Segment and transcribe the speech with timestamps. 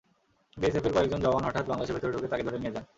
[0.57, 2.85] বিএসএফের কয়েকজন জওয়ান হঠাৎ বাংলাদেশের ভেতরে ঢুকে তাঁকে ধরে নিয়ে যান।